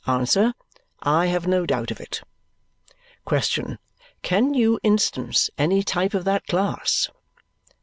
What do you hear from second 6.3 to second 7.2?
class?